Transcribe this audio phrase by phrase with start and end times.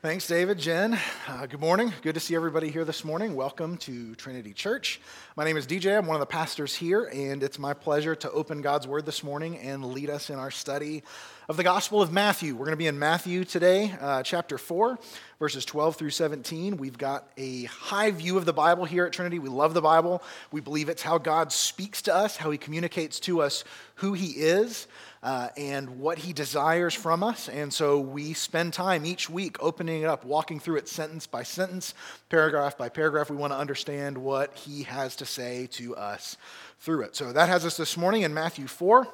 [0.00, 0.96] Thanks, David, Jen.
[1.26, 1.92] Uh, good morning.
[2.02, 3.34] Good to see everybody here this morning.
[3.34, 5.00] Welcome to Trinity Church.
[5.34, 5.98] My name is DJ.
[5.98, 9.24] I'm one of the pastors here, and it's my pleasure to open God's Word this
[9.24, 11.02] morning and lead us in our study
[11.48, 12.54] of the Gospel of Matthew.
[12.54, 15.00] We're going to be in Matthew today, uh, chapter 4,
[15.40, 16.76] verses 12 through 17.
[16.76, 19.40] We've got a high view of the Bible here at Trinity.
[19.40, 20.22] We love the Bible.
[20.52, 23.64] We believe it's how God speaks to us, how He communicates to us
[23.96, 24.86] who He is
[25.22, 27.48] uh, and what he desires from us.
[27.48, 31.42] And so we spend time each week opening it up, walking through it sentence by
[31.42, 31.94] sentence,
[32.28, 33.30] paragraph by paragraph.
[33.30, 36.36] We want to understand what he has to say to us
[36.80, 37.16] through it.
[37.16, 39.06] So that has us this morning in Matthew 4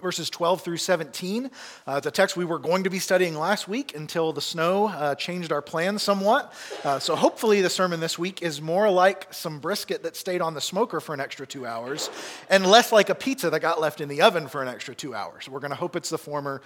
[0.00, 1.50] verses 12 through 17.
[1.86, 4.88] Uh, it's a text we were going to be studying last week until the snow
[4.88, 6.52] uh, changed our plans somewhat.
[6.84, 10.54] Uh, so hopefully, the sermon this week is more like some brisket that stayed on
[10.54, 12.10] the smoker for an extra two hours
[12.50, 15.14] and less like a pizza that got left in the oven for an extra two
[15.14, 15.48] hours.
[15.48, 16.60] We're going to hope it's the former,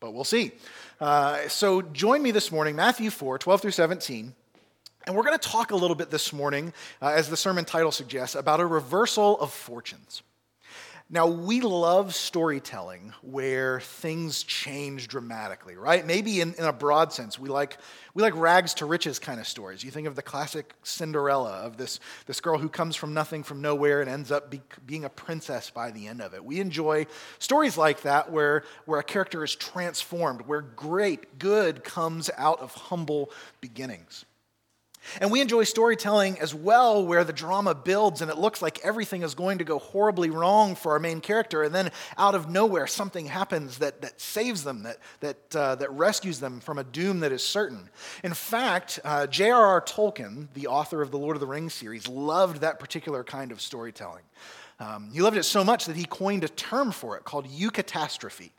[0.00, 0.52] but we'll see.
[1.00, 4.34] Uh, so join me this morning, Matthew 4 12 through 17.
[5.04, 7.90] And we're going to talk a little bit this morning, uh, as the sermon title
[7.90, 10.22] suggests, about a reversal of fortunes.
[11.14, 16.06] Now, we love storytelling where things change dramatically, right?
[16.06, 17.76] Maybe in, in, a broad sense, we like,
[18.14, 19.84] we like rags to riches kind of stories.
[19.84, 23.60] You think of the classic Cinderella, of this, this girl who comes from nothing, from
[23.60, 26.42] nowhere, and ends up be, being a princess by the end of it.
[26.42, 27.04] We enjoy
[27.38, 32.72] stories like that where, where a character is transformed, where great good comes out of
[32.72, 34.24] humble beginnings.
[35.20, 39.22] And we enjoy storytelling as well, where the drama builds and it looks like everything
[39.22, 41.62] is going to go horribly wrong for our main character.
[41.62, 45.90] And then out of nowhere, something happens that, that saves them, that, that, uh, that
[45.92, 47.90] rescues them from a doom that is certain.
[48.22, 49.80] In fact, uh, J.R.R.
[49.82, 53.60] Tolkien, the author of the Lord of the Rings series, loved that particular kind of
[53.60, 54.24] storytelling.
[54.80, 58.50] Um, he loved it so much that he coined a term for it called eucatastrophe.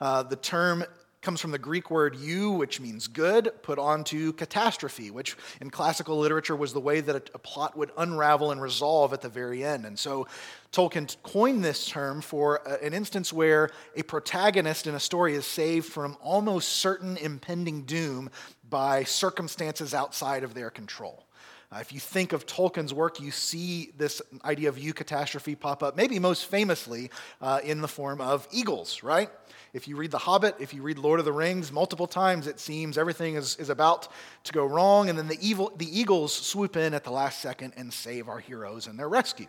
[0.00, 0.84] Uh, the term
[1.22, 6.18] comes from the Greek word eu, which means good, put onto catastrophe, which in classical
[6.18, 9.84] literature was the way that a, plot would unravel and resolve at the very end.
[9.84, 10.26] And so
[10.72, 15.86] Tolkien coined this term for an instance where a protagonist in a story is saved
[15.86, 18.30] from almost certain impending doom
[18.68, 21.26] by circumstances outside of their control.
[21.72, 25.96] Uh, if you think of Tolkien's work, you see this idea of eucatastrophe pop up,
[25.96, 27.10] maybe most famously
[27.40, 29.30] uh, in the form of eagles, right?
[29.72, 32.58] If you read The Hobbit, if you read Lord of the Rings, multiple times it
[32.58, 34.08] seems everything is, is about
[34.44, 37.74] to go wrong, and then the, evil, the eagles swoop in at the last second
[37.76, 39.48] and save our heroes and they're rescued.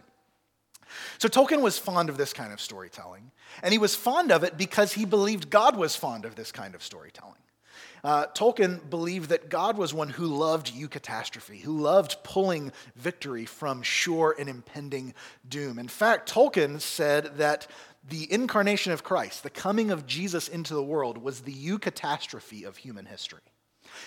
[1.17, 3.31] So Tolkien was fond of this kind of storytelling,
[3.63, 6.75] and he was fond of it because he believed God was fond of this kind
[6.75, 7.33] of storytelling.
[8.03, 13.81] Uh, Tolkien believed that God was one who loved eucatastrophe, who loved pulling victory from
[13.81, 15.13] sure and impending
[15.47, 15.77] doom.
[15.77, 17.67] In fact, Tolkien said that
[18.07, 22.77] the incarnation of Christ, the coming of Jesus into the world, was the eucatastrophe of
[22.77, 23.41] human history.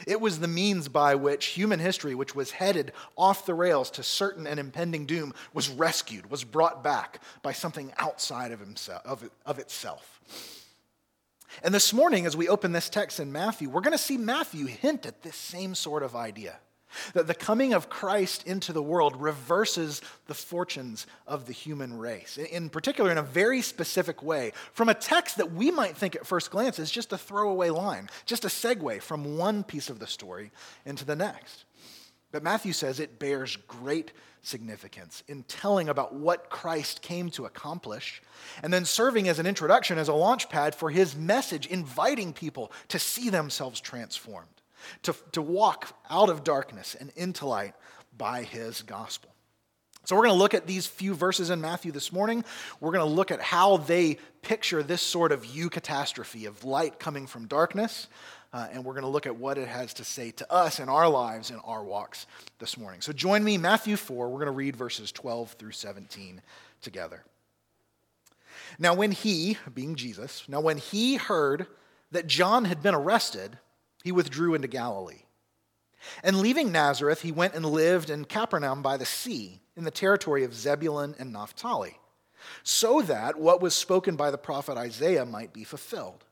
[0.06, 4.03] It was the means by which human history, which was headed off the rails to
[4.03, 9.31] certain and impending doom, was rescued, was brought back by something outside of, himself, of,
[9.47, 10.64] of itself.
[11.63, 14.67] And this morning, as we open this text in Matthew, we're going to see Matthew
[14.67, 16.59] hint at this same sort of idea.
[17.15, 22.39] That the coming of Christ into the world reverses the fortunes of the human race,
[22.39, 26.25] in particular, in a very specific way, from a text that we might think at
[26.25, 30.07] first glance is just a throwaway line, just a segue from one piece of the
[30.07, 30.53] story
[30.87, 31.65] into the next.
[32.34, 34.11] But Matthew says it bears great
[34.43, 38.21] significance in telling about what Christ came to accomplish,
[38.61, 42.73] and then serving as an introduction, as a launch pad for his message, inviting people
[42.89, 44.49] to see themselves transformed
[45.05, 47.75] to, to walk out of darkness and into light
[48.19, 49.31] by his gospel.
[50.05, 52.44] So, we're going to look at these few verses in Matthew this morning.
[52.81, 57.28] We're going to look at how they picture this sort of eucatastrophe of light coming
[57.28, 58.09] from darkness.
[58.55, 60.89] Uh, and we're going to look at what it has to say to us in
[60.89, 62.25] our lives and our walks
[62.61, 63.01] this morning.
[63.01, 64.29] So, join me, Matthew 4.
[64.29, 66.41] We're going to read verses 12 through 17
[66.81, 67.25] together.
[68.79, 71.67] Now, when he, being Jesus, now when he heard
[72.13, 73.59] that John had been arrested,
[74.05, 75.23] he withdrew into Galilee.
[76.23, 80.45] And leaving Nazareth, he went and lived in Capernaum by the sea, in the territory
[80.45, 81.99] of Zebulun and Naphtali,
[82.62, 86.25] so that what was spoken by the prophet Isaiah might be fulfilled.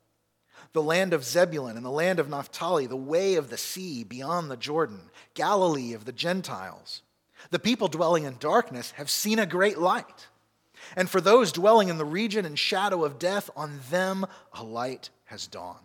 [0.73, 4.51] The land of Zebulun and the land of Naphtali, the way of the sea beyond
[4.51, 7.03] the Jordan, Galilee of the Gentiles.
[7.51, 10.29] The people dwelling in darkness have seen a great light.
[10.97, 15.11] And for those dwelling in the region and shadow of death, on them a light
[15.27, 15.79] has dawned.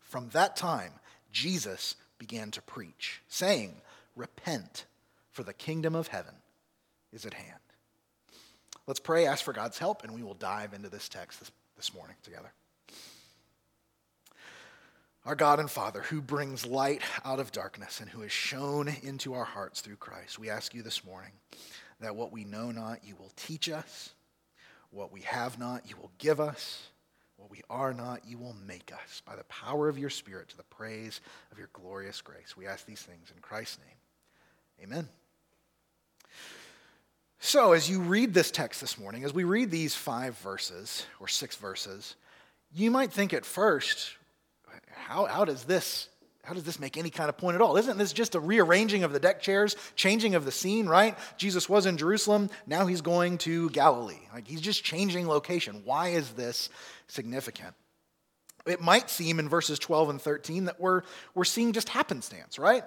[0.00, 0.92] From that time,
[1.32, 3.74] Jesus began to preach, saying,
[4.14, 4.86] Repent,
[5.30, 6.34] for the kingdom of heaven
[7.12, 7.60] is at hand.
[8.86, 11.92] Let's pray, ask for God's help, and we will dive into this text this, this
[11.92, 12.52] morning together.
[15.26, 19.34] Our God and Father, who brings light out of darkness and who has shone into
[19.34, 21.32] our hearts through Christ, we ask you this morning
[21.98, 24.10] that what we know not, you will teach us.
[24.92, 26.90] What we have not, you will give us.
[27.38, 30.56] What we are not, you will make us by the power of your Spirit to
[30.56, 31.20] the praise
[31.50, 32.56] of your glorious grace.
[32.56, 34.88] We ask these things in Christ's name.
[34.88, 35.08] Amen.
[37.40, 41.26] So, as you read this text this morning, as we read these five verses, or
[41.26, 42.14] six verses,
[42.72, 44.12] you might think at first,
[44.96, 46.08] how, how does this
[46.46, 47.76] how does this make any kind of point at all?
[47.76, 51.18] Isn't this just a rearranging of the deck chairs, changing of the scene, right?
[51.36, 54.20] Jesus was in Jerusalem, now he's going to Galilee.
[54.32, 55.82] Like he's just changing location.
[55.84, 56.68] Why is this
[57.08, 57.74] significant?
[58.64, 61.02] It might seem in verses 12 and 13 that we're,
[61.34, 62.84] we're seeing just happenstance, right?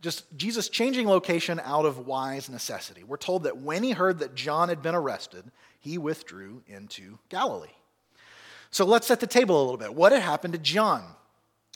[0.00, 3.04] Just Jesus changing location out of wise necessity.
[3.04, 5.44] We're told that when he heard that John had been arrested,
[5.80, 7.68] he withdrew into Galilee.
[8.70, 9.94] So let's set the table a little bit.
[9.94, 11.04] What had happened to John?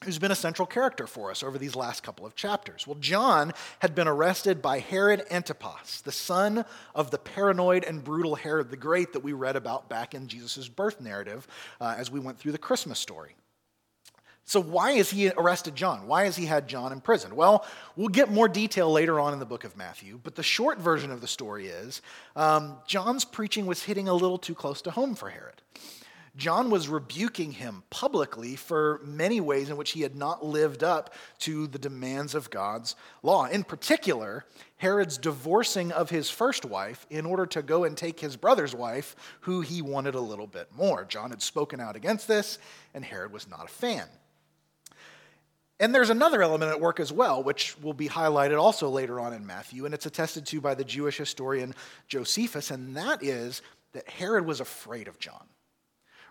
[0.05, 2.87] Who's been a central character for us over these last couple of chapters.
[2.87, 8.35] Well, John had been arrested by Herod Antipas, the son of the paranoid and brutal
[8.35, 11.47] Herod the Great that we read about back in Jesus' birth narrative
[11.81, 13.35] uh, as we went through the Christmas story.
[14.49, 16.07] So, why is he arrested John?
[16.07, 17.35] Why has he had John imprisoned?
[17.35, 17.67] Well,
[17.97, 21.11] we'll get more detail later on in the book of Matthew, but the short version
[21.11, 22.01] of the story is
[22.37, 25.63] um, John's preaching was hitting a little too close to home for Herod.
[26.37, 31.15] John was rebuking him publicly for many ways in which he had not lived up
[31.41, 33.47] to the demands of God's law.
[33.47, 34.45] In particular,
[34.77, 39.17] Herod's divorcing of his first wife in order to go and take his brother's wife,
[39.41, 41.07] who he wanted a little bit more.
[41.07, 42.59] John had spoken out against this,
[42.93, 44.07] and Herod was not a fan.
[45.81, 49.33] And there's another element at work as well, which will be highlighted also later on
[49.33, 51.75] in Matthew, and it's attested to by the Jewish historian
[52.09, 53.63] Josephus, and that is
[53.93, 55.47] that Herod was afraid of John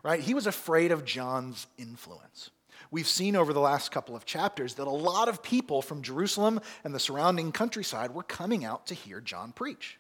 [0.06, 0.20] right?
[0.20, 2.52] He was afraid of John's influence.
[2.92, 6.62] We've seen over the last couple of chapters that a lot of people from Jerusalem
[6.84, 9.98] and the surrounding countryside were coming out to hear John preach.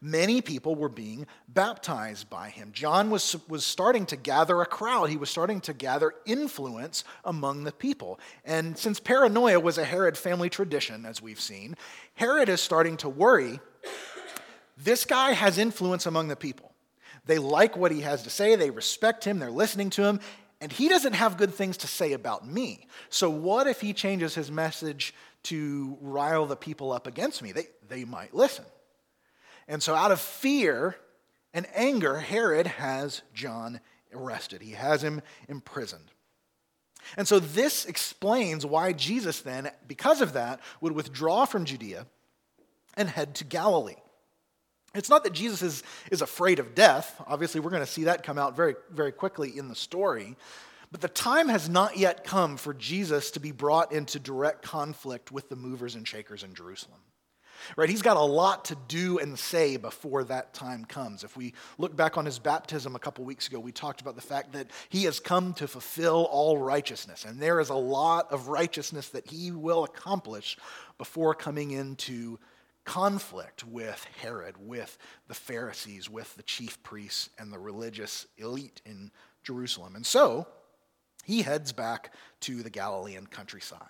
[0.00, 2.70] Many people were being baptized by him.
[2.72, 5.10] John was, was starting to gather a crowd.
[5.10, 8.18] He was starting to gather influence among the people.
[8.46, 11.76] And since paranoia was a Herod family tradition, as we've seen,
[12.14, 13.60] Herod is starting to worry
[14.78, 16.69] this guy has influence among the people.
[17.30, 20.18] They like what he has to say, they respect him, they're listening to him,
[20.60, 22.88] and he doesn't have good things to say about me.
[23.08, 27.52] So, what if he changes his message to rile the people up against me?
[27.52, 28.64] They, they might listen.
[29.68, 30.96] And so, out of fear
[31.54, 33.78] and anger, Herod has John
[34.12, 36.10] arrested, he has him imprisoned.
[37.16, 42.08] And so, this explains why Jesus then, because of that, would withdraw from Judea
[42.96, 43.94] and head to Galilee.
[44.94, 47.20] It's not that Jesus is, is afraid of death.
[47.26, 50.36] Obviously, we're going to see that come out very, very quickly in the story.
[50.90, 55.30] But the time has not yet come for Jesus to be brought into direct conflict
[55.30, 56.98] with the movers and shakers in Jerusalem.
[57.76, 57.90] Right?
[57.90, 61.24] He's got a lot to do and say before that time comes.
[61.24, 64.22] If we look back on his baptism a couple weeks ago, we talked about the
[64.22, 67.24] fact that he has come to fulfill all righteousness.
[67.24, 70.56] And there is a lot of righteousness that he will accomplish
[70.98, 72.38] before coming into
[72.84, 74.98] conflict with Herod, with
[75.28, 79.10] the Pharisees, with the chief priests, and the religious elite in
[79.42, 79.96] Jerusalem.
[79.96, 80.46] And so
[81.24, 83.80] he heads back to the Galilean countryside.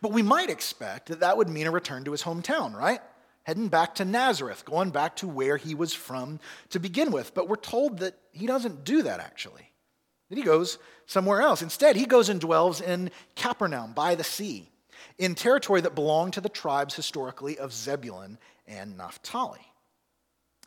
[0.00, 3.00] But we might expect that that would mean a return to his hometown, right?
[3.42, 7.34] Heading back to Nazareth, going back to where he was from to begin with.
[7.34, 9.70] But we're told that he doesn't do that actually.
[10.30, 11.60] That he goes somewhere else.
[11.60, 14.70] Instead, he goes and dwells in Capernaum by the sea
[15.18, 19.60] in territory that belonged to the tribes historically of Zebulun and Naphtali.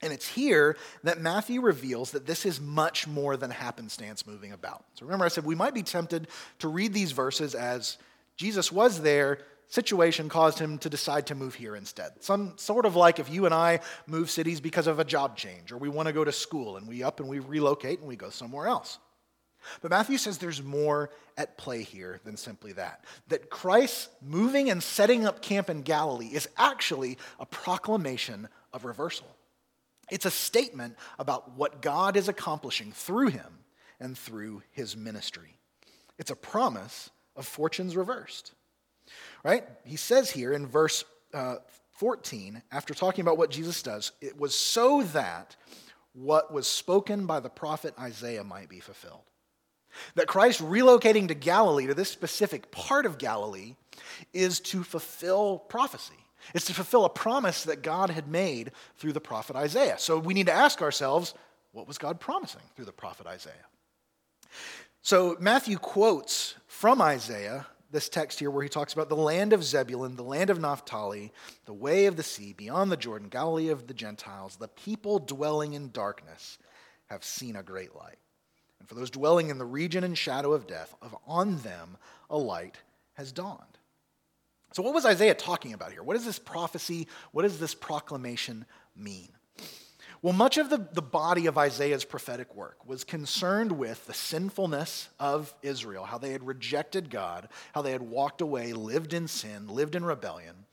[0.01, 4.85] And it's here that Matthew reveals that this is much more than happenstance moving about.
[4.93, 6.27] So remember, I said we might be tempted
[6.59, 7.97] to read these verses as
[8.35, 9.39] Jesus was there,
[9.69, 12.11] situation caused him to decide to move here instead.
[12.19, 15.71] Some sort of like if you and I move cities because of a job change,
[15.71, 18.15] or we want to go to school and we up and we relocate and we
[18.15, 18.99] go somewhere else.
[19.81, 23.03] But Matthew says there's more at play here than simply that.
[23.27, 29.27] That Christ moving and setting up camp in Galilee is actually a proclamation of reversal.
[30.09, 33.59] It's a statement about what God is accomplishing through him
[33.99, 35.57] and through his ministry.
[36.17, 38.53] It's a promise of fortunes reversed.
[39.43, 39.63] Right?
[39.85, 41.57] He says here in verse uh,
[41.91, 45.55] 14, after talking about what Jesus does, it was so that
[46.13, 49.21] what was spoken by the prophet Isaiah might be fulfilled.
[50.15, 53.75] That Christ relocating to Galilee, to this specific part of Galilee,
[54.33, 56.13] is to fulfill prophecy.
[56.53, 59.97] It's to fulfill a promise that God had made through the prophet Isaiah.
[59.97, 61.33] So we need to ask ourselves
[61.71, 63.53] what was God promising through the prophet Isaiah?
[65.01, 69.63] So Matthew quotes from Isaiah, this text here where he talks about the land of
[69.63, 71.31] Zebulun, the land of Naphtali,
[71.65, 75.73] the way of the sea, beyond the Jordan, Galilee of the Gentiles, the people dwelling
[75.73, 76.57] in darkness
[77.07, 78.17] have seen a great light.
[78.87, 81.97] And for those dwelling in the region and shadow of death, of on them
[82.29, 82.77] a light
[83.13, 83.61] has dawned.
[84.73, 86.03] So, what was Isaiah talking about here?
[86.03, 88.65] What does this prophecy, what does this proclamation
[88.95, 89.29] mean?
[90.21, 95.09] Well, much of the, the body of Isaiah's prophetic work was concerned with the sinfulness
[95.19, 99.67] of Israel, how they had rejected God, how they had walked away, lived in sin,
[99.67, 100.65] lived in rebellion,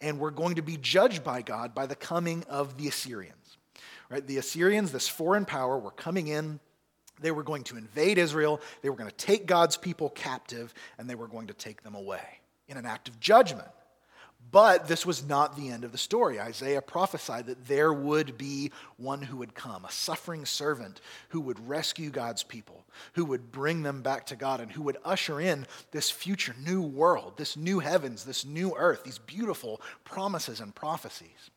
[0.00, 3.58] and were going to be judged by God by the coming of the Assyrians.
[4.08, 4.26] Right?
[4.26, 6.60] The Assyrians, this foreign power, were coming in.
[7.22, 8.60] They were going to invade Israel.
[8.82, 11.94] They were going to take God's people captive, and they were going to take them
[11.94, 13.68] away in an act of judgment.
[14.50, 16.40] But this was not the end of the story.
[16.40, 21.68] Isaiah prophesied that there would be one who would come, a suffering servant who would
[21.68, 25.66] rescue God's people, who would bring them back to God, and who would usher in
[25.92, 31.50] this future new world, this new heavens, this new earth, these beautiful promises and prophecies.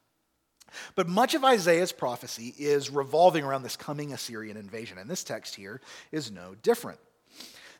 [0.95, 5.55] But much of Isaiah's prophecy is revolving around this coming Assyrian invasion, and this text
[5.55, 5.81] here
[6.11, 6.99] is no different.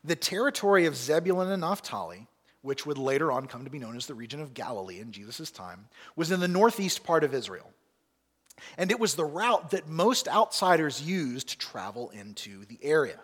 [0.04, 2.28] The territory of Zebulun and Naphtali
[2.66, 5.52] which would later on come to be known as the region of Galilee in Jesus'
[5.52, 7.70] time, was in the northeast part of Israel.
[8.76, 13.20] And it was the route that most outsiders used to travel into the area.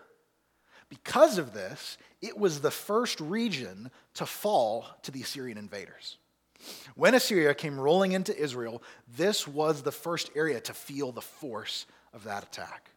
[0.88, 6.18] Because of this, it was the first region to fall to the Assyrian invaders.
[6.94, 8.82] When Assyria came rolling into Israel,
[9.16, 12.90] this was the first area to feel the force of that attack.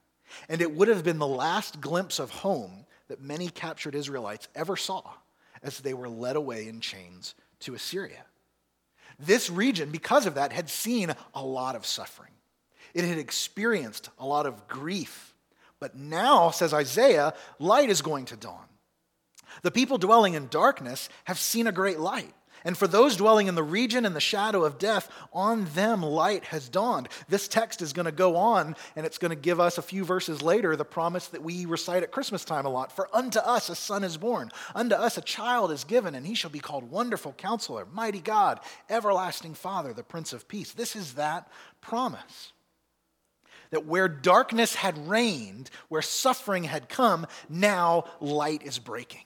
[0.49, 4.75] And it would have been the last glimpse of home that many captured Israelites ever
[4.75, 5.03] saw
[5.63, 8.25] as they were led away in chains to Assyria.
[9.19, 12.31] This region, because of that, had seen a lot of suffering.
[12.93, 15.33] It had experienced a lot of grief.
[15.79, 18.65] But now, says Isaiah, light is going to dawn.
[19.61, 22.33] The people dwelling in darkness have seen a great light.
[22.65, 26.45] And for those dwelling in the region and the shadow of death, on them light
[26.45, 27.07] has dawned.
[27.29, 30.03] This text is going to go on, and it's going to give us a few
[30.03, 33.69] verses later the promise that we recite at Christmas time a lot For unto us
[33.69, 36.89] a son is born, unto us a child is given, and he shall be called
[36.89, 40.73] Wonderful Counselor, Mighty God, Everlasting Father, the Prince of Peace.
[40.73, 41.47] This is that
[41.81, 42.51] promise
[43.69, 49.25] that where darkness had reigned, where suffering had come, now light is breaking.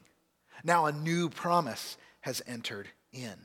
[0.64, 3.36] Now a new promise has entered in.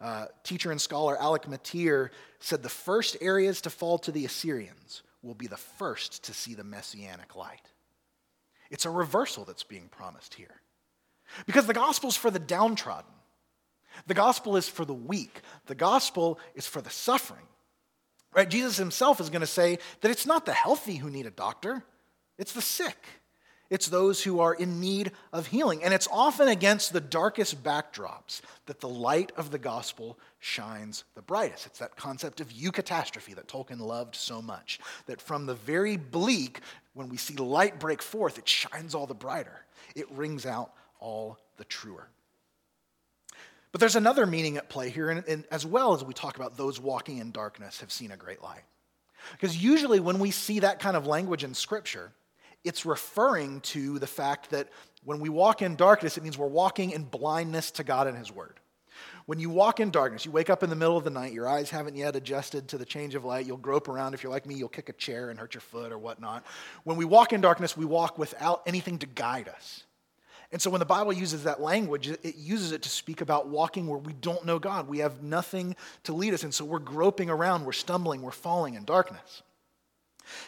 [0.00, 5.02] Uh, teacher and scholar Alec Motyer said the first areas to fall to the Assyrians
[5.22, 7.72] will be the first to see the messianic light.
[8.70, 10.60] It's a reversal that's being promised here.
[11.46, 13.10] Because the gospel is for the downtrodden,
[14.06, 17.46] the gospel is for the weak, the gospel is for the suffering.
[18.34, 18.50] Right?
[18.50, 21.84] Jesus himself is going to say that it's not the healthy who need a doctor,
[22.36, 23.06] it's the sick.
[23.70, 25.82] It's those who are in need of healing.
[25.82, 31.22] And it's often against the darkest backdrops that the light of the gospel shines the
[31.22, 31.66] brightest.
[31.66, 34.78] It's that concept of eucatastrophe that Tolkien loved so much.
[35.06, 36.60] That from the very bleak,
[36.92, 39.64] when we see light break forth, it shines all the brighter,
[39.96, 42.08] it rings out all the truer.
[43.72, 46.56] But there's another meaning at play here, and, and as well as we talk about
[46.56, 48.62] those walking in darkness have seen a great light.
[49.32, 52.12] Because usually when we see that kind of language in Scripture,
[52.64, 54.68] it's referring to the fact that
[55.04, 58.32] when we walk in darkness, it means we're walking in blindness to God and His
[58.32, 58.58] Word.
[59.26, 61.48] When you walk in darkness, you wake up in the middle of the night, your
[61.48, 63.46] eyes haven't yet adjusted to the change of light.
[63.46, 64.14] You'll grope around.
[64.14, 66.44] If you're like me, you'll kick a chair and hurt your foot or whatnot.
[66.84, 69.84] When we walk in darkness, we walk without anything to guide us.
[70.52, 73.86] And so when the Bible uses that language, it uses it to speak about walking
[73.88, 74.88] where we don't know God.
[74.88, 76.44] We have nothing to lead us.
[76.44, 79.42] And so we're groping around, we're stumbling, we're falling in darkness.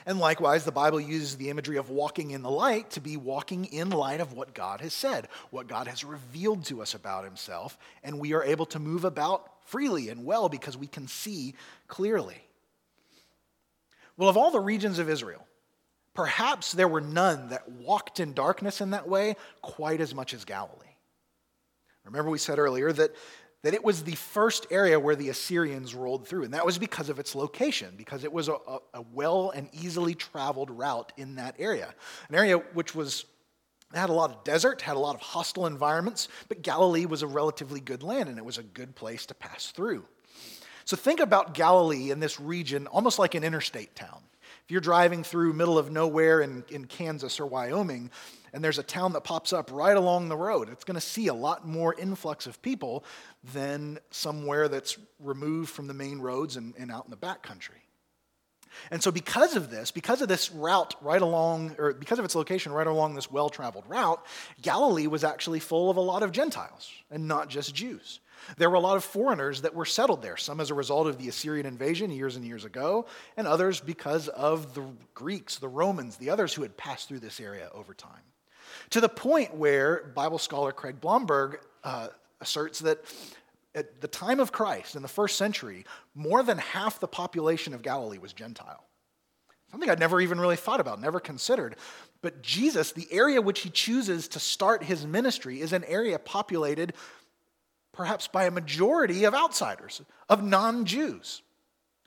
[0.04, 3.64] And likewise, the Bible uses the imagery of walking in the light to be walking
[3.66, 7.78] in light of what God has said, what God has revealed to us about himself,
[8.02, 11.54] and we are able to move about freely and well because we can see
[11.88, 12.40] clearly.
[14.16, 15.46] Well, of all the regions of Israel,
[16.14, 20.44] perhaps there were none that walked in darkness in that way quite as much as
[20.44, 20.86] Galilee.
[22.04, 23.14] Remember, we said earlier that
[23.66, 26.44] that it was the first area where the Assyrians rolled through.
[26.44, 28.54] And that was because of its location, because it was a,
[28.94, 31.92] a, well and easily traveled route in that area.
[32.28, 33.24] An area which was
[33.92, 37.26] had a lot of desert, had a lot of hostile environments, but Galilee was a
[37.26, 40.04] relatively good land and it was a good place to pass through.
[40.84, 44.20] So think about Galilee in this region almost like an interstate town.
[44.64, 48.12] If you're driving through middle of nowhere in, in Kansas or Wyoming,
[48.56, 51.26] and there's a town that pops up right along the road, it's going to see
[51.26, 53.04] a lot more influx of people
[53.52, 57.76] than somewhere that's removed from the main roads and, and out in the back country.
[58.90, 62.34] And so, because of this, because of this route right along, or because of its
[62.34, 64.24] location right along this well traveled route,
[64.62, 68.20] Galilee was actually full of a lot of Gentiles and not just Jews.
[68.56, 71.18] There were a lot of foreigners that were settled there, some as a result of
[71.18, 73.04] the Assyrian invasion years and years ago,
[73.36, 77.38] and others because of the Greeks, the Romans, the others who had passed through this
[77.38, 78.22] area over time.
[78.90, 82.08] To the point where Bible scholar Craig Blomberg uh,
[82.40, 83.04] asserts that
[83.74, 87.82] at the time of Christ, in the first century, more than half the population of
[87.82, 88.84] Galilee was Gentile.
[89.70, 91.76] Something I'd never even really thought about, never considered.
[92.22, 96.94] But Jesus, the area which he chooses to start his ministry, is an area populated
[97.92, 101.42] perhaps by a majority of outsiders, of non Jews,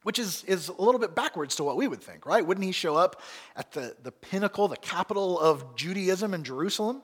[0.09, 2.43] which is, is a little bit backwards to what we would think, right?
[2.43, 3.21] Wouldn't he show up
[3.55, 7.03] at the, the pinnacle, the capital of Judaism in Jerusalem?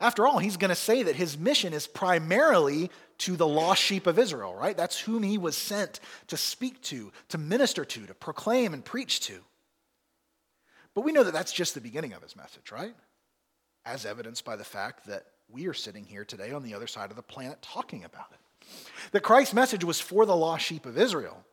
[0.00, 4.06] After all, he's going to say that his mission is primarily to the lost sheep
[4.06, 4.76] of Israel, right?
[4.76, 9.18] That's whom he was sent to speak to, to minister to, to proclaim and preach
[9.22, 9.40] to.
[10.94, 12.94] But we know that that's just the beginning of his message, right?
[13.84, 17.10] As evidenced by the fact that we are sitting here today on the other side
[17.10, 18.68] of the planet talking about it.
[19.10, 21.44] That Christ's message was for the lost sheep of Israel,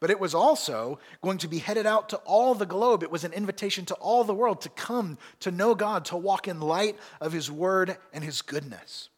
[0.00, 3.02] but it was also going to be headed out to all the globe.
[3.02, 6.48] It was an invitation to all the world to come to know God, to walk
[6.48, 9.10] in light of His word and His goodness.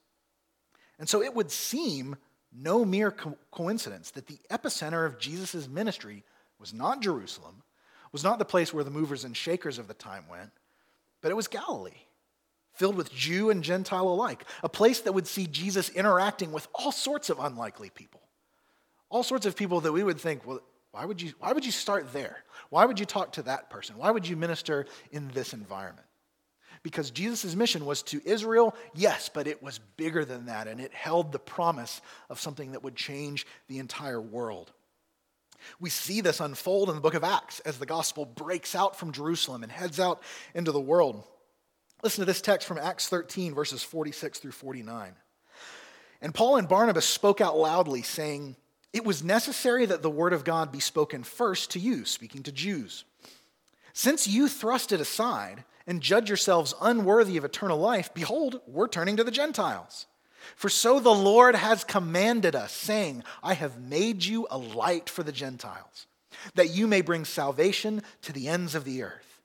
[0.98, 2.16] And so it would seem
[2.52, 6.24] no mere co- coincidence that the epicenter of Jesus' ministry
[6.58, 7.62] was not Jerusalem,
[8.12, 10.50] was not the place where the movers and shakers of the time went,
[11.22, 12.02] but it was Galilee
[12.72, 16.92] filled with Jew and Gentile alike, a place that would see Jesus interacting with all
[16.92, 18.20] sorts of unlikely people,
[19.10, 20.60] all sorts of people that we would think, well,
[20.92, 22.44] why would you, why would you start there?
[22.68, 23.96] Why would you talk to that person?
[23.96, 26.06] Why would you minister in this environment?
[26.82, 30.92] Because Jesus' mission was to Israel, yes, but it was bigger than that, and it
[30.92, 34.72] held the promise of something that would change the entire world.
[35.80, 39.12] We see this unfold in the book of Acts as the gospel breaks out from
[39.12, 40.22] Jerusalem and heads out
[40.54, 41.22] into the world.
[42.02, 45.14] Listen to this text from Acts 13, verses 46 through 49.
[46.20, 48.56] And Paul and Barnabas spoke out loudly, saying,
[48.92, 52.52] It was necessary that the word of God be spoken first to you, speaking to
[52.52, 53.04] Jews.
[53.94, 59.16] Since you thrust it aside and judge yourselves unworthy of eternal life, behold, we're turning
[59.16, 60.06] to the Gentiles.
[60.56, 65.22] For so the Lord has commanded us, saying, I have made you a light for
[65.22, 66.06] the Gentiles,
[66.54, 69.40] that you may bring salvation to the ends of the earth.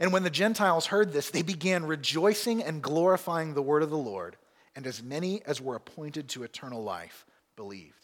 [0.00, 3.96] And when the Gentiles heard this, they began rejoicing and glorifying the word of the
[3.96, 4.36] Lord.
[4.76, 7.24] And as many as were appointed to eternal life
[7.56, 8.03] believed.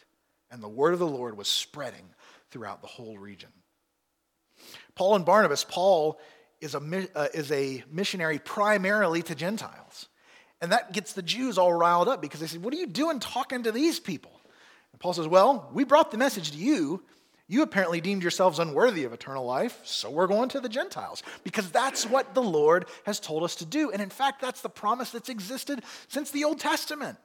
[0.51, 2.05] And the word of the Lord was spreading
[2.51, 3.51] throughout the whole region.
[4.95, 6.19] Paul and Barnabas, Paul
[6.61, 10.09] is a, uh, is a missionary primarily to Gentiles.
[10.61, 13.21] And that gets the Jews all riled up because they say, What are you doing
[13.21, 14.33] talking to these people?
[14.93, 17.03] And Paul says, Well, we brought the message to you
[17.51, 21.25] you apparently deemed yourselves unworthy of eternal life, so we're going to the Gentiles.
[21.43, 23.91] Because that's what the Lord has told us to do.
[23.91, 27.19] And in fact, that's the promise that's existed since the Old Testament.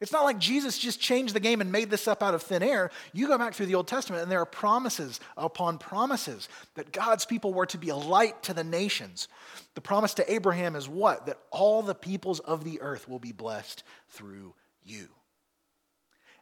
[0.00, 2.62] It's not like Jesus just changed the game and made this up out of thin
[2.62, 2.90] air.
[3.12, 7.26] You go back through the Old Testament, and there are promises upon promises that God's
[7.26, 9.28] people were to be a light to the nations.
[9.74, 11.26] The promise to Abraham is what?
[11.26, 15.08] That all the peoples of the earth will be blessed through you.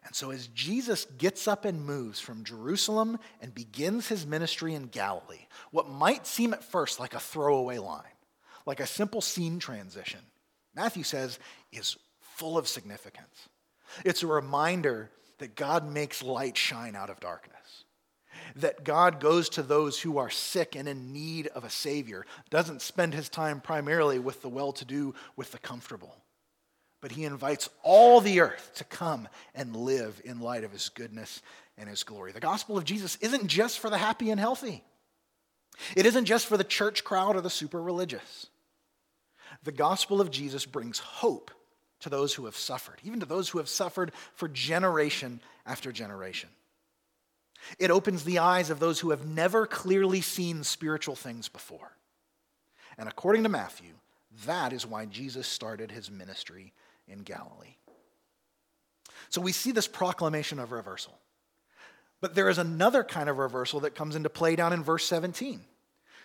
[0.05, 4.87] And so, as Jesus gets up and moves from Jerusalem and begins his ministry in
[4.87, 8.03] Galilee, what might seem at first like a throwaway line,
[8.65, 10.21] like a simple scene transition,
[10.73, 11.37] Matthew says
[11.73, 11.97] is
[12.39, 13.49] full of significance.
[14.05, 17.83] It's a reminder that God makes light shine out of darkness,
[18.55, 22.81] that God goes to those who are sick and in need of a Savior, doesn't
[22.81, 26.15] spend his time primarily with the well to do, with the comfortable
[27.01, 31.41] but he invites all the earth to come and live in light of his goodness
[31.77, 32.31] and his glory.
[32.31, 34.83] The gospel of Jesus isn't just for the happy and healthy,
[35.95, 38.47] it isn't just for the church crowd or the super religious.
[39.63, 41.51] The gospel of Jesus brings hope
[42.01, 46.49] to those who have suffered, even to those who have suffered for generation after generation.
[47.77, 51.91] It opens the eyes of those who have never clearly seen spiritual things before.
[52.97, 53.91] And according to Matthew,
[54.45, 56.73] that is why Jesus started his ministry
[57.07, 57.75] in Galilee.
[59.29, 61.17] So we see this proclamation of reversal.
[62.21, 65.61] But there is another kind of reversal that comes into play down in verse 17.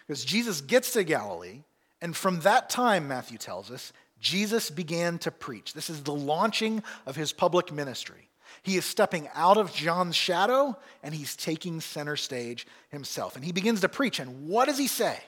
[0.07, 1.63] Because Jesus gets to Galilee,
[2.01, 3.93] and from that time, Matthew tells us,
[4.25, 5.75] Jesus began to preach.
[5.75, 8.31] This is the launching of his public ministry.
[8.63, 13.37] He is stepping out of John's shadow and he's taking center stage himself.
[13.37, 14.19] And he begins to preach.
[14.19, 15.19] And what does he say?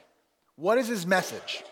[0.56, 1.62] What is his message?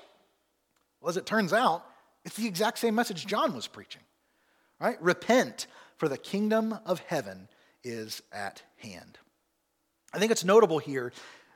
[1.01, 1.83] Well, as it turns out,
[2.27, 4.03] it's the exact same message John was preaching.
[4.79, 5.01] Right?
[5.01, 7.49] Repent, for the kingdom of heaven
[7.83, 9.19] is at hand.
[10.13, 11.13] I think it's notable here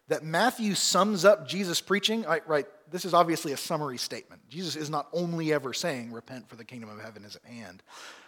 [0.09, 2.23] that Matthew sums up Jesus' preaching.
[2.23, 4.49] Right, right, this is obviously a summary statement.
[4.49, 7.83] Jesus is not only ever saying, Repent, for the kingdom of heaven is at hand,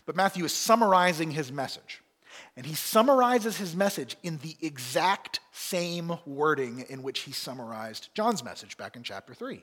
[0.07, 2.03] but Matthew is summarizing his message.
[2.57, 8.45] And he summarizes his message in the exact same wording in which he summarized John's
[8.45, 9.63] message back in chapter 3.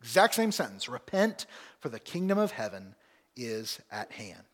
[0.00, 1.46] Exact same sentence Repent,
[1.80, 2.94] for the kingdom of heaven
[3.36, 4.44] is at hand.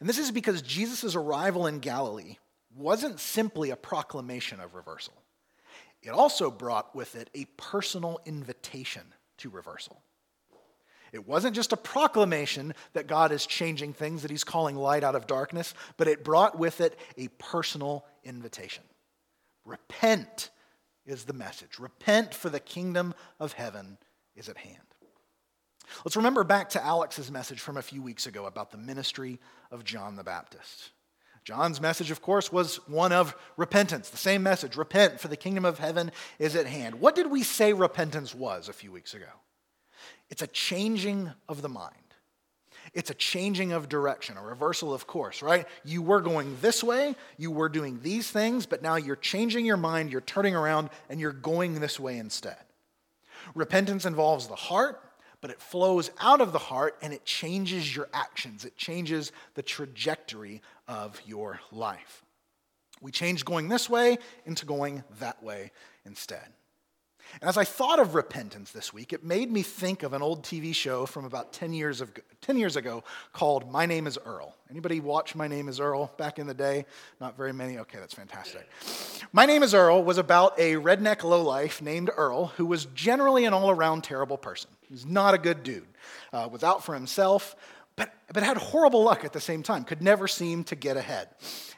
[0.00, 2.36] And this is because Jesus' arrival in Galilee
[2.76, 5.14] wasn't simply a proclamation of reversal,
[6.02, 9.02] it also brought with it a personal invitation
[9.38, 10.02] to reversal.
[11.12, 15.14] It wasn't just a proclamation that God is changing things, that He's calling light out
[15.14, 18.84] of darkness, but it brought with it a personal invitation.
[19.64, 20.50] Repent
[21.06, 21.78] is the message.
[21.78, 23.98] Repent, for the kingdom of heaven
[24.36, 24.76] is at hand.
[26.04, 29.84] Let's remember back to Alex's message from a few weeks ago about the ministry of
[29.84, 30.90] John the Baptist.
[31.48, 35.64] John's message, of course, was one of repentance, the same message repent, for the kingdom
[35.64, 36.96] of heaven is at hand.
[36.96, 39.30] What did we say repentance was a few weeks ago?
[40.28, 41.94] It's a changing of the mind.
[42.92, 45.66] It's a changing of direction, a reversal of course, right?
[45.86, 49.78] You were going this way, you were doing these things, but now you're changing your
[49.78, 52.62] mind, you're turning around, and you're going this way instead.
[53.54, 55.02] Repentance involves the heart,
[55.40, 58.64] but it flows out of the heart and it changes your actions.
[58.64, 62.24] It changes the trajectory of your life.
[63.00, 65.70] We change going this way into going that way
[66.04, 66.48] instead.
[67.40, 70.42] And as I thought of repentance this week, it made me think of an old
[70.42, 74.54] TV show from about 10 years, of, 10 years ago called My Name is Earl.
[74.70, 76.86] Anybody watch My Name is Earl back in the day?
[77.20, 77.78] Not very many?
[77.78, 78.68] Okay, that's fantastic.
[79.32, 83.52] My Name is Earl was about a redneck lowlife named Earl who was generally an
[83.52, 84.70] all around terrible person.
[84.88, 85.86] He's not a good dude,
[86.32, 87.54] uh, was out for himself,
[87.98, 91.28] but, but had horrible luck at the same time, could never seem to get ahead.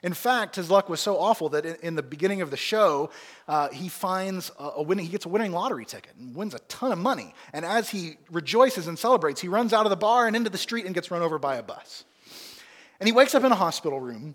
[0.02, 3.09] In fact, his luck was so awful that in, in the beginning of the show,
[3.48, 6.59] uh, he finds a, a winning, he gets a winning lottery ticket and wins a
[6.61, 7.35] ton of money.
[7.54, 10.59] And as he rejoices and celebrates, he runs out of the bar and into the
[10.59, 12.04] street and gets run over by a bus.
[13.00, 14.35] And he wakes up in a hospital room.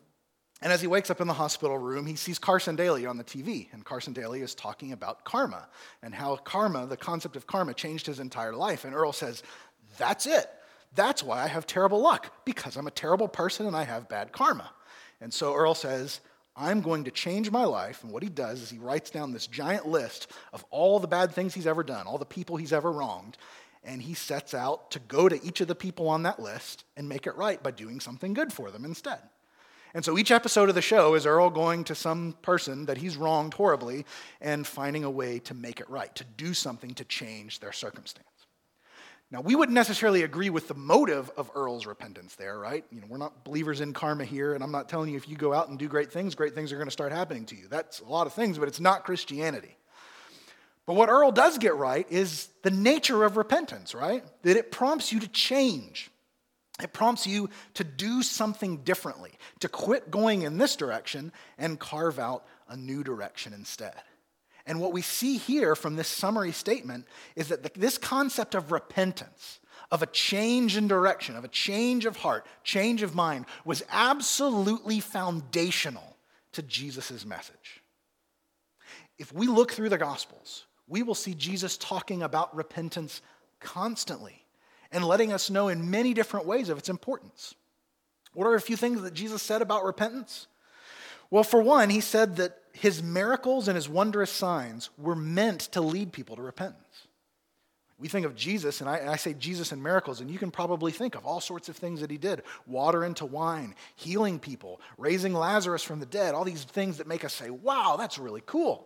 [0.62, 3.24] And as he wakes up in the hospital room, he sees Carson Daly on the
[3.24, 3.68] TV.
[3.72, 5.68] And Carson Daly is talking about karma
[6.02, 8.86] and how karma, the concept of karma, changed his entire life.
[8.86, 9.44] And Earl says,
[10.00, 10.50] That's it.
[10.96, 14.32] That's why I have terrible luck, because I'm a terrible person and I have bad
[14.32, 14.72] karma.
[15.22, 16.22] And so Earl says,
[16.56, 18.04] I'm going to change my life.
[18.04, 21.32] And what he does is he writes down this giant list of all the bad
[21.32, 23.38] things he's ever done, all the people he's ever wronged.
[23.84, 27.10] And he sets out to go to each of the people on that list and
[27.10, 29.20] make it right by doing something good for them instead.
[29.94, 33.16] And so each episode of the show is Earl going to some person that he's
[33.16, 34.06] wronged horribly
[34.42, 38.28] and finding a way to make it right, to do something to change their circumstance.
[39.32, 42.86] Now, we wouldn't necessarily agree with the motive of Earl's repentance there, right?
[42.92, 45.36] You know, we're not believers in karma here, and I'm not telling you if you
[45.36, 47.68] go out and do great things, great things are going to start happening to you.
[47.68, 49.78] That's a lot of things, but it's not Christianity.
[50.86, 54.24] But what Earl does get right is the nature of repentance, right?
[54.44, 56.12] That it prompts you to change.
[56.82, 62.20] It prompts you to do something differently, to quit going in this direction and carve
[62.20, 63.96] out a new direction instead.
[64.66, 69.60] And what we see here from this summary statement is that this concept of repentance,
[69.92, 75.00] of a change in direction, of a change of heart, change of mind, was absolutely
[75.00, 76.16] foundational
[76.54, 77.84] to Jesus' message.
[79.20, 83.22] If we look through the Gospels, we will see Jesus talking about repentance
[83.60, 84.46] constantly
[84.92, 87.54] and letting us know in many different ways of its importance.
[88.34, 90.48] What are a few things that Jesus said about repentance?
[91.30, 95.82] Well, for one, he said that his miracles and his wondrous signs were meant to
[95.82, 97.08] lead people to repentance.
[97.98, 100.52] We think of Jesus, and I, and I, say Jesus and miracles, and you can
[100.52, 104.82] probably think of all sorts of things that he did water into wine, healing people,
[104.98, 108.44] raising Lazarus from the dead, all these things that make us say, wow, that's really
[108.46, 108.86] cool.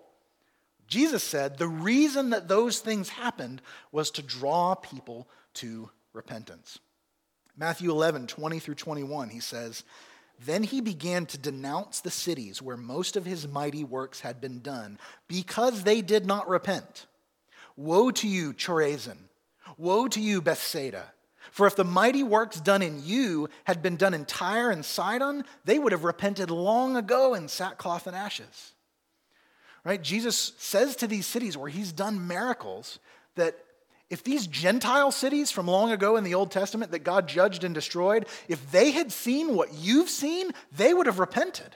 [0.87, 6.77] Jesus said the reason that those things happened was to draw people to repentance.
[7.57, 9.83] Matthew 11, 20 through 21, he says,
[10.45, 14.61] then he began to denounce the cities where most of his mighty works had been
[14.61, 14.97] done
[15.27, 17.07] because they did not repent.
[17.75, 19.17] Woe to you, Chorazin!
[19.77, 21.13] Woe to you, Bethsaida!
[21.51, 25.43] For if the mighty works done in you had been done in Tyre and Sidon,
[25.65, 28.73] they would have repented long ago in sackcloth and ashes.
[29.83, 30.01] Right?
[30.01, 32.99] Jesus says to these cities where he's done miracles
[33.35, 33.57] that
[34.09, 37.75] if these Gentile cities from long ago in the Old Testament that God judged and
[37.75, 41.75] destroyed, if they had seen what you've seen, they would have repented.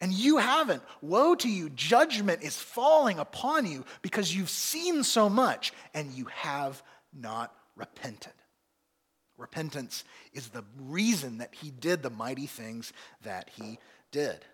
[0.00, 0.82] And you haven't.
[1.00, 1.70] Woe to you.
[1.70, 8.32] Judgment is falling upon you because you've seen so much and you have not repented.
[9.36, 13.78] Repentance is the reason that he did the mighty things that he
[14.10, 14.44] did.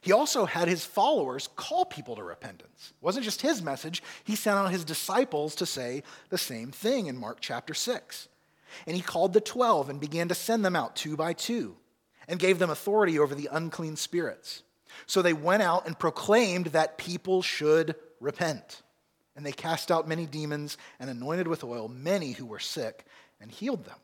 [0.00, 2.92] He also had his followers call people to repentance.
[2.96, 7.06] It wasn't just his message, he sent out his disciples to say the same thing
[7.06, 8.28] in Mark chapter 6.
[8.86, 11.76] And he called the 12 and began to send them out two by two
[12.28, 14.62] and gave them authority over the unclean spirits.
[15.06, 18.82] So they went out and proclaimed that people should repent.
[19.36, 23.04] And they cast out many demons and anointed with oil many who were sick
[23.40, 23.98] and healed them.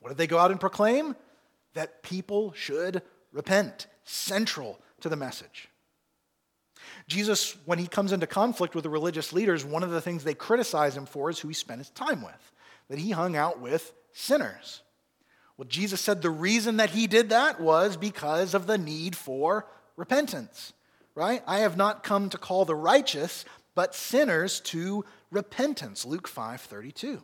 [0.00, 1.16] What did they go out and proclaim?
[1.74, 3.86] That people should repent.
[4.04, 5.68] Central to the message.
[7.06, 10.34] Jesus, when he comes into conflict with the religious leaders, one of the things they
[10.34, 12.52] criticize him for is who he spent his time with,
[12.88, 14.82] that he hung out with sinners.
[15.56, 19.66] Well, Jesus said the reason that he did that was because of the need for
[19.96, 20.72] repentance,
[21.14, 21.42] right?
[21.46, 26.04] I have not come to call the righteous, but sinners to repentance.
[26.04, 27.22] Luke 5 32.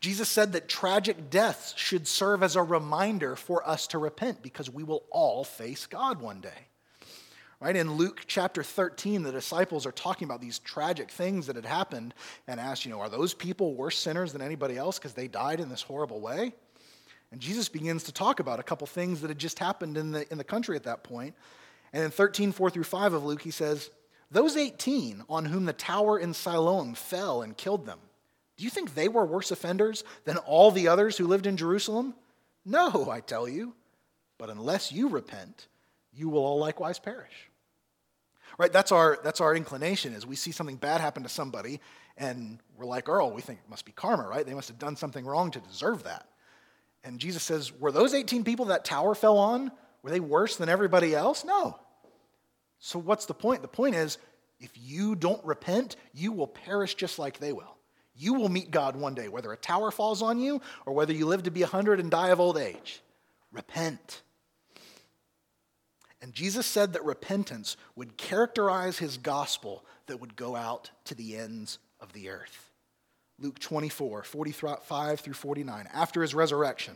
[0.00, 4.70] Jesus said that tragic deaths should serve as a reminder for us to repent because
[4.70, 6.68] we will all face God one day.
[7.60, 7.76] Right?
[7.76, 12.12] In Luke chapter 13, the disciples are talking about these tragic things that had happened
[12.48, 15.60] and asked, you know, are those people worse sinners than anybody else because they died
[15.60, 16.54] in this horrible way?
[17.30, 20.30] And Jesus begins to talk about a couple things that had just happened in the,
[20.32, 21.34] in the country at that point.
[21.92, 23.90] And in 13, 4 through 5 of Luke, he says,
[24.30, 28.00] Those 18 on whom the tower in Siloam fell and killed them,
[28.56, 32.14] do you think they were worse offenders than all the others who lived in Jerusalem?
[32.64, 33.74] No, I tell you.
[34.38, 35.68] But unless you repent,
[36.12, 37.50] you will all likewise perish.
[38.58, 38.72] Right?
[38.72, 41.80] That's our, that's our inclination is we see something bad happen to somebody
[42.16, 44.44] and we're like Earl, we think it must be karma, right?
[44.44, 46.26] They must have done something wrong to deserve that.
[47.04, 50.68] And Jesus says, were those 18 people that tower fell on, were they worse than
[50.68, 51.44] everybody else?
[51.44, 51.78] No.
[52.78, 53.62] So what's the point?
[53.62, 54.18] The point is,
[54.60, 57.76] if you don't repent, you will perish just like they will.
[58.22, 61.26] You will meet God one day, whether a tower falls on you or whether you
[61.26, 63.02] live to be 100 and die of old age.
[63.50, 64.22] Repent.
[66.20, 71.36] And Jesus said that repentance would characterize his gospel that would go out to the
[71.36, 72.70] ends of the earth.
[73.40, 76.94] Luke 24, 45 through 49, after his resurrection.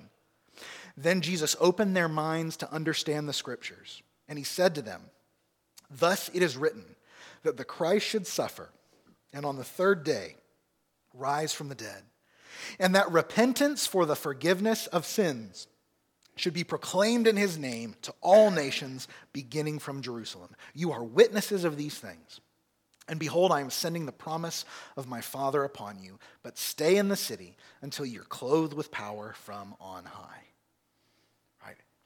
[0.97, 5.03] Then Jesus opened their minds to understand the scriptures, and he said to them,
[5.91, 6.85] Thus it is written
[7.43, 8.71] that the Christ should suffer,
[9.33, 10.37] and on the third day,
[11.17, 12.03] rise from the dead,
[12.79, 15.67] and that repentance for the forgiveness of sins
[16.37, 20.55] should be proclaimed in his name to all nations, beginning from Jerusalem.
[20.75, 22.41] You are witnesses of these things.
[23.09, 24.65] And behold, I am sending the promise
[24.97, 29.35] of my Father upon you, but stay in the city until you're clothed with power
[29.45, 30.46] from on high.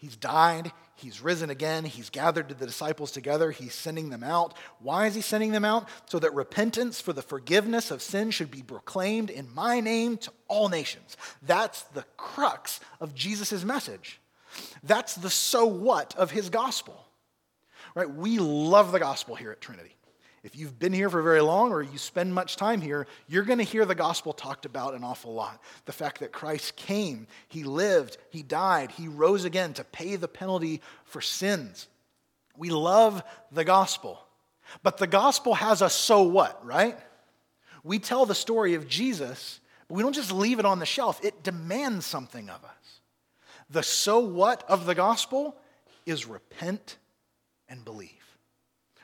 [0.01, 4.55] He's died, he's risen again, he's gathered the disciples together, he's sending them out.
[4.79, 5.91] Why is he sending them out?
[6.07, 10.33] So that repentance for the forgiveness of sin should be proclaimed in my name to
[10.49, 11.19] all nations.
[11.43, 14.23] That's the crux of Jesus' message.
[14.83, 17.05] That's the so what of his gospel.
[17.95, 18.09] Right?
[18.09, 19.95] We love the gospel here at Trinity.
[20.43, 23.59] If you've been here for very long or you spend much time here, you're going
[23.59, 25.61] to hear the gospel talked about an awful lot.
[25.85, 30.29] The fact that Christ came, he lived, he died, he rose again to pay the
[30.29, 31.89] penalty for sins.
[32.57, 33.23] We love
[33.53, 34.19] the gospel.
[34.83, 36.99] But the gospel has a so what, right?
[37.85, 41.23] We tell the story of Jesus, but we don't just leave it on the shelf,
[41.23, 43.01] it demands something of us.
[43.69, 45.57] The so what of the gospel
[46.07, 46.97] is repent
[47.69, 48.11] and believe.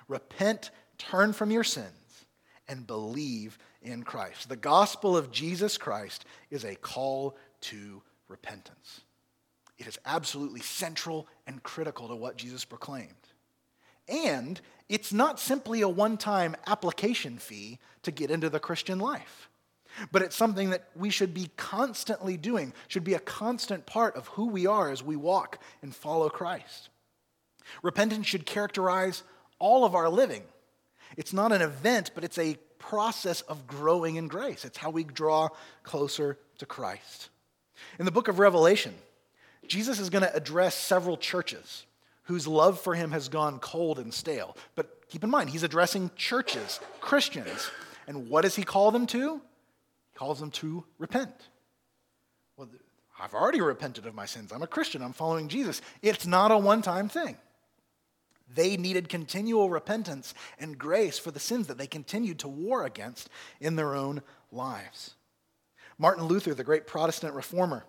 [0.09, 2.25] Repent turn from your sins
[2.69, 4.49] and believe in Christ.
[4.49, 9.03] The gospel of Jesus Christ is a call to repentance.
[9.79, 13.11] It is absolutely central and critical to what Jesus proclaimed.
[14.09, 19.49] And it's not simply a one time application fee to get into the Christian life,
[20.13, 24.29] but it's something that we should be constantly doing, should be a constant part of
[24.29, 26.89] who we are as we walk and follow Christ.
[27.83, 29.25] Repentance should characterize
[29.59, 30.43] all of our living
[31.17, 34.65] it's not an event, but it's a process of growing in grace.
[34.65, 35.49] It's how we draw
[35.83, 37.31] closer to Christ.
[37.99, 38.95] In the book of Revelation,
[39.67, 41.87] Jesus is going to address several churches
[42.25, 44.57] whose love for him has gone cold and stale.
[44.75, 47.71] But keep in mind, he's addressing churches, Christians.
[48.07, 49.35] And what does he call them to?
[49.37, 51.35] He calls them to repent.
[52.57, 52.69] Well,
[53.19, 54.53] I've already repented of my sins.
[54.53, 55.03] I'm a Christian.
[55.03, 55.81] I'm following Jesus.
[56.03, 57.37] It's not a one time thing.
[58.55, 63.29] They needed continual repentance and grace for the sins that they continued to war against
[63.61, 65.15] in their own lives.
[65.99, 67.85] Martin Luther, the great Protestant reformer,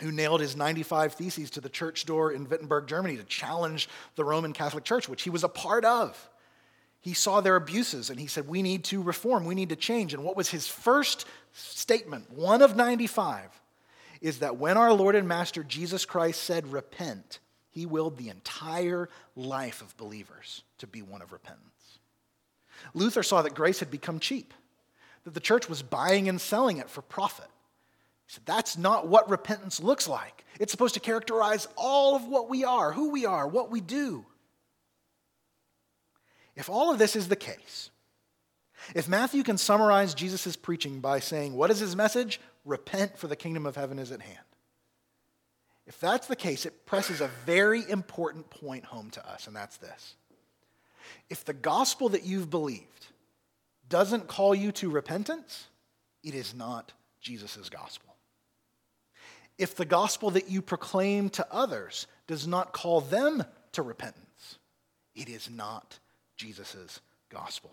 [0.00, 4.24] who nailed his 95 Theses to the church door in Wittenberg, Germany, to challenge the
[4.24, 6.30] Roman Catholic Church, which he was a part of.
[7.00, 10.12] He saw their abuses and he said, We need to reform, we need to change.
[10.14, 13.48] And what was his first statement, one of 95,
[14.20, 17.38] is that when our Lord and Master Jesus Christ said, Repent,
[17.70, 21.98] He willed the entire life of believers to be one of repentance.
[22.94, 24.52] Luther saw that grace had become cheap,
[25.24, 27.48] that the church was buying and selling it for profit.
[28.26, 30.44] He said, That's not what repentance looks like.
[30.58, 34.24] It's supposed to characterize all of what we are, who we are, what we do.
[36.56, 37.90] If all of this is the case,
[38.94, 42.40] if Matthew can summarize Jesus' preaching by saying, What is his message?
[42.64, 44.38] Repent, for the kingdom of heaven is at hand.
[45.90, 49.76] If that's the case, it presses a very important point home to us, and that's
[49.78, 50.14] this.
[51.28, 53.06] If the gospel that you've believed
[53.88, 55.66] doesn't call you to repentance,
[56.22, 58.14] it is not Jesus' gospel.
[59.58, 64.58] If the gospel that you proclaim to others does not call them to repentance,
[65.16, 65.98] it is not
[66.36, 67.00] Jesus'
[67.30, 67.72] gospel.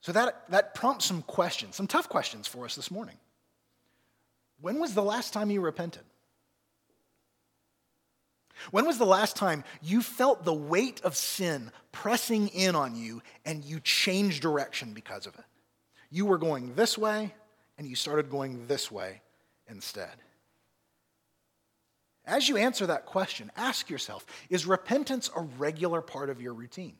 [0.00, 3.16] So that, that prompts some questions, some tough questions for us this morning.
[4.60, 6.02] When was the last time you repented?
[8.70, 13.22] When was the last time you felt the weight of sin pressing in on you
[13.44, 15.44] and you changed direction because of it?
[16.10, 17.34] You were going this way
[17.78, 19.20] and you started going this way
[19.68, 20.12] instead.
[22.24, 26.96] As you answer that question, ask yourself is repentance a regular part of your routine?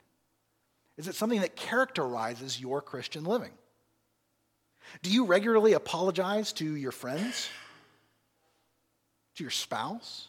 [0.96, 3.52] Is it something that characterizes your Christian living?
[5.02, 7.48] Do you regularly apologize to your friends,
[9.36, 10.28] to your spouse,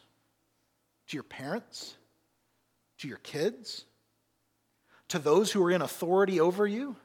[1.08, 1.96] to your parents,
[3.00, 3.86] to your kids,
[5.10, 6.96] to those who are in authority over you,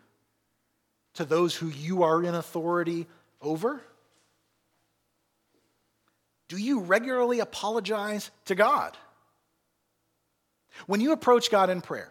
[1.15, 3.07] to those who you are in authority
[3.41, 3.83] over?
[6.49, 8.97] Do you regularly apologize to God?
[10.87, 12.11] When you approach God in prayer,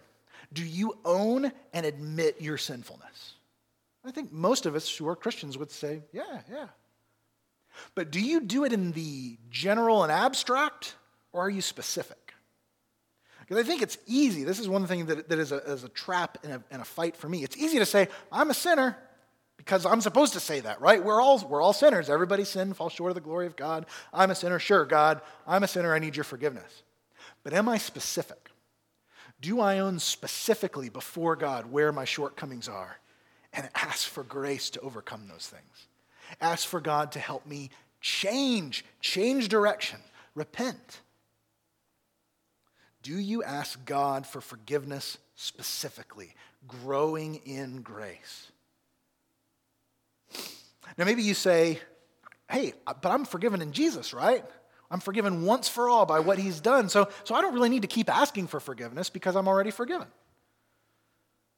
[0.53, 3.33] do you own and admit your sinfulness?
[4.03, 6.67] I think most of us who are Christians would say, yeah, yeah.
[7.95, 10.95] But do you do it in the general and abstract,
[11.31, 12.33] or are you specific?
[13.39, 14.43] Because I think it's easy.
[14.43, 16.85] This is one thing that, that is, a, is a trap and a, and a
[16.85, 17.43] fight for me.
[17.43, 18.97] It's easy to say, I'm a sinner,
[19.57, 21.03] because I'm supposed to say that, right?
[21.03, 22.09] We're all, we're all sinners.
[22.09, 23.85] Everybody sin, falls short of the glory of God.
[24.11, 24.57] I'm a sinner.
[24.57, 25.93] Sure, God, I'm a sinner.
[25.93, 26.83] I need your forgiveness.
[27.43, 28.49] But am I specific?
[29.39, 33.00] Do I own specifically before God where my shortcomings are?
[33.53, 35.87] And ask for grace to overcome those things.
[36.39, 39.99] Ask for God to help me change, change direction,
[40.35, 41.01] repent.
[43.03, 46.33] Do you ask God for forgiveness specifically,
[46.67, 48.51] growing in grace?
[50.97, 51.79] Now, maybe you say,
[52.49, 54.45] hey, but I'm forgiven in Jesus, right?
[54.89, 56.89] I'm forgiven once for all by what he's done.
[56.89, 60.07] So, so I don't really need to keep asking for forgiveness because I'm already forgiven.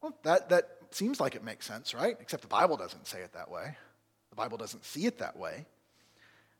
[0.02, 2.18] Well, that, that seems like it makes sense, right?
[2.20, 3.78] Except the Bible doesn't say it that way.
[4.30, 5.66] The Bible doesn't see it that way.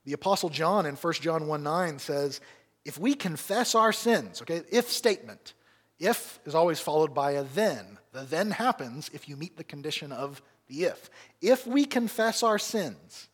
[0.04, 2.40] The Apostle John in 1 John 1 9 says,
[2.84, 5.54] if we confess our sins, okay, if statement,
[5.98, 7.98] if is always followed by a then.
[8.12, 11.10] The then happens if you meet the condition of the if.
[11.40, 13.28] If we confess our sins,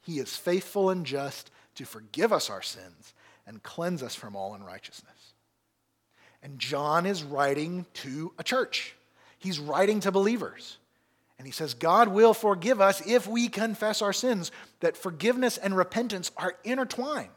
[0.00, 3.14] he is faithful and just to forgive us our sins
[3.46, 5.34] and cleanse us from all unrighteousness.
[6.42, 8.96] And John is writing to a church.
[9.42, 10.78] He's writing to believers.
[11.36, 15.76] And he says, God will forgive us if we confess our sins, that forgiveness and
[15.76, 17.28] repentance are intertwined.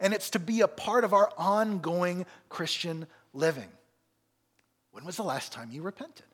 [0.00, 3.68] And it's to be a part of our ongoing Christian living.
[4.90, 6.26] When was the last time you repented?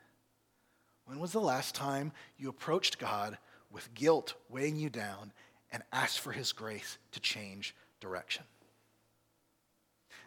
[1.04, 3.36] When was the last time you approached God
[3.70, 5.32] with guilt weighing you down
[5.70, 8.44] and asked for his grace to change direction?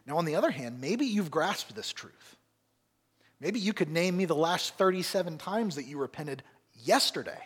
[0.05, 2.37] Now, on the other hand, maybe you've grasped this truth.
[3.41, 6.43] Maybe you could name me the last 37 times that you repented
[6.83, 7.41] yesterday,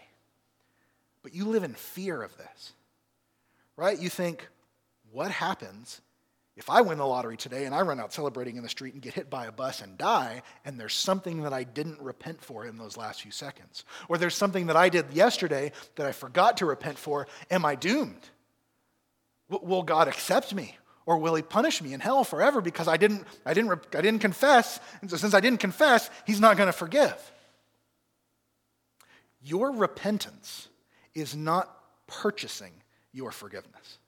[1.24, 2.74] but you live in fear of this,
[3.78, 3.98] right?
[3.98, 4.48] You think,
[5.12, 6.02] what happens
[6.58, 9.02] if I win the lottery today and I run out celebrating in the street and
[9.02, 12.66] get hit by a bus and die, and there's something that I didn't repent for
[12.66, 13.86] in those last few seconds?
[14.10, 17.76] Or there's something that I did yesterday that I forgot to repent for, am I
[17.76, 18.30] doomed?
[19.50, 20.78] Will God accept me?
[21.06, 24.22] Or will he punish me in hell forever because I didn't, I didn't, I didn't
[24.22, 24.80] confess?
[25.02, 27.16] And so, since I didn't confess, he's not going to forgive.
[29.44, 30.68] Your repentance
[31.14, 31.70] is not
[32.08, 32.72] purchasing
[33.12, 34.00] your forgiveness.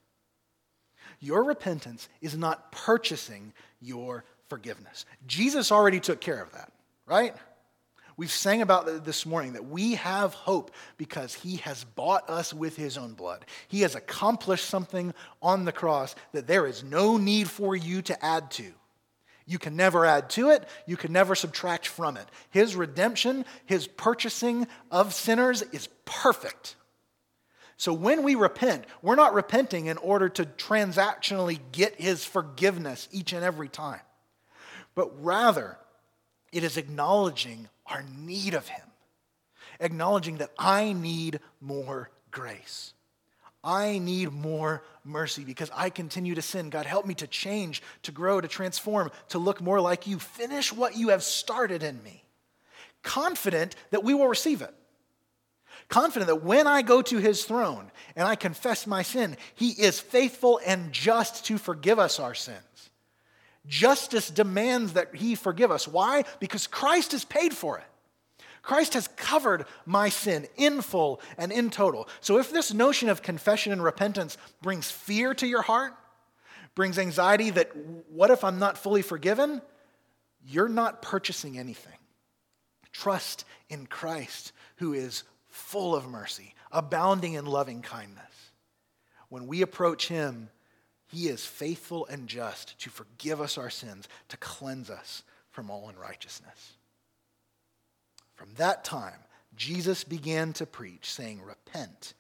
[1.20, 5.06] Your repentance is not purchasing your forgiveness.
[5.26, 6.72] Jesus already took care of that,
[7.06, 7.36] right?
[8.18, 12.76] We've sang about this morning that we have hope because he has bought us with
[12.76, 13.46] his own blood.
[13.68, 18.26] He has accomplished something on the cross that there is no need for you to
[18.26, 18.74] add to.
[19.46, 22.26] You can never add to it, you can never subtract from it.
[22.50, 26.76] His redemption, his purchasing of sinners is perfect.
[27.78, 33.32] So when we repent, we're not repenting in order to transactionally get his forgiveness each
[33.32, 34.02] and every time,
[34.96, 35.78] but rather
[36.52, 38.86] it is acknowledging our need of him,
[39.80, 42.94] acknowledging that I need more grace.
[43.64, 46.70] I need more mercy because I continue to sin.
[46.70, 50.20] God, help me to change, to grow, to transform, to look more like you.
[50.20, 52.24] Finish what you have started in me.
[53.04, 54.74] Confident that we will receive it.
[55.90, 60.00] Confident that when I go to his throne and I confess my sin, he is
[60.00, 62.58] faithful and just to forgive us our sins.
[63.68, 65.88] Justice demands that he forgive us.
[65.88, 66.24] Why?
[66.40, 67.84] Because Christ has paid for it.
[68.62, 72.08] Christ has covered my sin in full and in total.
[72.20, 75.94] So if this notion of confession and repentance brings fear to your heart,
[76.76, 77.72] brings anxiety that
[78.12, 79.62] what if I'm not fully forgiven?
[80.46, 81.98] You're not purchasing anything.
[82.92, 88.24] Trust in Christ, who is full of mercy, abounding in loving kindness.
[89.30, 90.50] When we approach him,
[91.08, 95.90] he is faithful and just to forgive us our sins, to cleanse us from all
[95.90, 96.74] unrighteousness.
[98.36, 99.20] From that time,
[99.56, 102.14] Jesus began to preach, saying, Repent,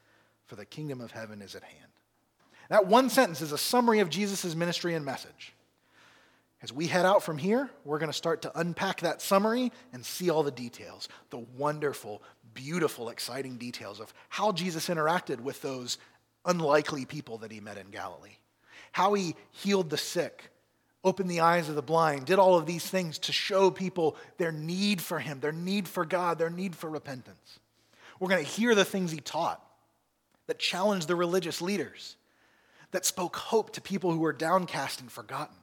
[0.45, 1.91] for the kingdom of heaven is at hand.
[2.69, 5.53] That one sentence is a summary of Jesus' ministry and message.
[6.63, 10.03] As we head out from here, we're going to start to unpack that summary and
[10.03, 12.23] see all the details, the wonderful,
[12.53, 15.99] beautiful, exciting details of how Jesus interacted with those
[16.45, 18.37] unlikely people that he met in Galilee,
[18.97, 20.49] how he healed the sick,
[21.03, 24.51] opened the eyes of the blind, did all of these things to show people their
[24.51, 27.59] need for him, their need for God, their need for repentance.
[28.19, 29.63] We're going to hear the things he taught
[30.47, 32.15] that challenged the religious leaders,
[32.89, 35.57] that spoke hope to people who were downcast and forgotten.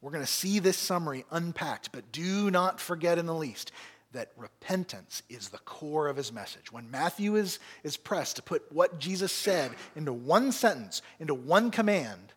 [0.00, 3.72] We're going to see this summary unpacked, but do not forget in the least
[4.12, 6.72] that repentance is the core of his message.
[6.72, 11.70] When Matthew is, is pressed to put what Jesus said into one sentence, into one
[11.70, 12.32] command,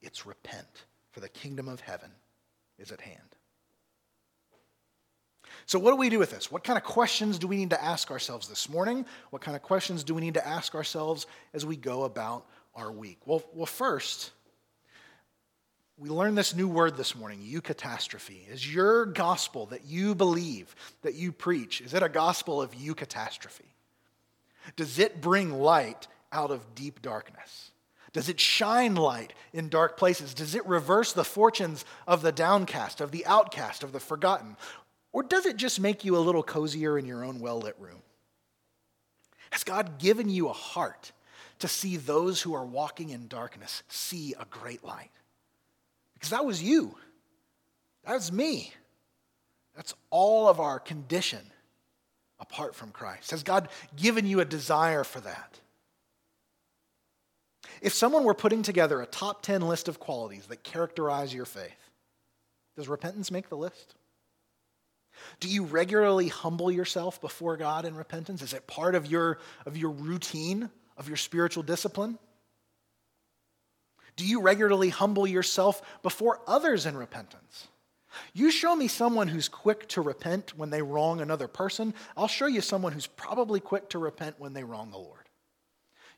[0.00, 2.10] it's repent, for the kingdom of heaven
[2.78, 3.20] is at hand.
[5.66, 6.52] So, what do we do with this?
[6.52, 9.06] What kind of questions do we need to ask ourselves this morning?
[9.30, 12.92] What kind of questions do we need to ask ourselves as we go about our
[12.92, 13.18] week?
[13.24, 14.32] Well, well first,
[15.96, 18.50] we learned this new word this morning, eucatastrophe.
[18.50, 23.60] Is your gospel that you believe, that you preach, is it a gospel of eucatastrophe?
[24.76, 27.70] Does it bring light out of deep darkness?
[28.12, 30.34] Does it shine light in dark places?
[30.34, 34.56] Does it reverse the fortunes of the downcast, of the outcast, of the forgotten?
[35.12, 38.02] Or does it just make you a little cozier in your own well lit room?
[39.50, 41.12] Has God given you a heart
[41.60, 45.10] to see those who are walking in darkness see a great light?
[46.24, 46.96] Because that was you.
[48.06, 48.72] That was me.
[49.76, 51.40] That's all of our condition
[52.40, 53.32] apart from Christ.
[53.32, 55.60] Has God given you a desire for that?
[57.82, 61.90] If someone were putting together a top 10 list of qualities that characterize your faith,
[62.74, 63.94] does repentance make the list?
[65.40, 68.40] Do you regularly humble yourself before God in repentance?
[68.40, 72.18] Is it part of your, of your routine, of your spiritual discipline?
[74.16, 77.68] Do you regularly humble yourself before others in repentance?
[78.32, 82.46] You show me someone who's quick to repent when they wrong another person, I'll show
[82.46, 85.28] you someone who's probably quick to repent when they wrong the Lord.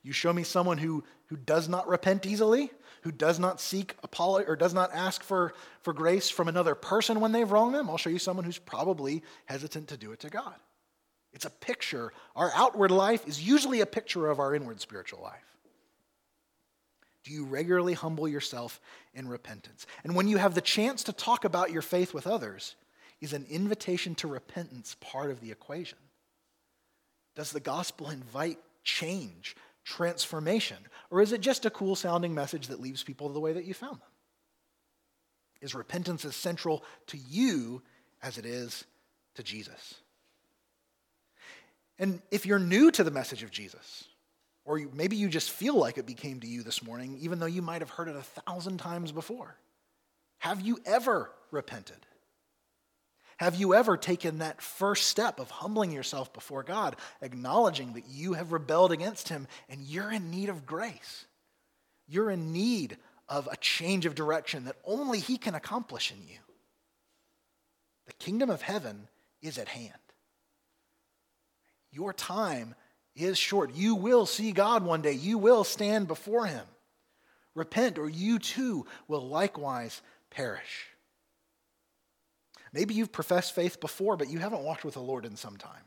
[0.03, 2.71] You show me someone who, who does not repent easily,
[3.03, 7.21] who does not seek apology or does not ask for, for grace from another person
[7.21, 7.91] when they've wronged them.
[7.91, 10.55] I'll show you someone who's probably hesitant to do it to God.
[11.33, 12.13] It's a picture.
[12.35, 15.56] Our outward life is usually a picture of our inward spiritual life.
[17.27, 18.81] Do you regularly humble yourself
[19.13, 19.85] in repentance?
[20.05, 22.77] And when you have the chance to talk about your faith with others,
[23.21, 25.99] is an invitation to repentance part of the equation?
[27.35, 29.57] Does the gospel invite change?
[29.87, 30.77] transformation?
[31.11, 33.73] Or is it just a cool sounding message that leaves people the way that you
[33.73, 34.09] found them?
[35.63, 37.83] Is repentance as central to you
[38.23, 38.85] as it is
[39.37, 39.95] to Jesus?
[41.99, 44.05] And if you're new to the message of Jesus,
[44.67, 47.63] or maybe you just feel like it became to you this morning, even though you
[47.63, 49.57] might have heard it a thousand times before,
[50.39, 51.97] have you ever repented?
[53.37, 58.33] Have you ever taken that first step of humbling yourself before God, acknowledging that you
[58.33, 61.27] have rebelled against Him and you're in need of grace?
[62.09, 62.97] You're in need
[63.29, 66.39] of a change of direction that only He can accomplish in you.
[68.07, 69.09] The kingdom of heaven
[69.43, 69.93] is at hand.
[71.93, 72.75] Your time
[73.17, 73.75] is short.
[73.75, 76.65] You will see God one day, you will stand before Him.
[77.55, 80.89] Repent, or you too will likewise perish.
[82.73, 85.83] Maybe you've professed faith before, but you haven't walked with the Lord in some time.